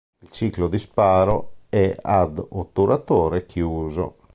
[0.19, 4.15] Il ciclo di sparo è ad otturatore chiuso.